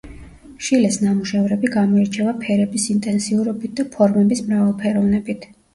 [0.67, 5.53] შილეს ნამუშევრები გამოირჩევა ფერების ინტენსიურობით და ფორმების მრავალფეროვნებით.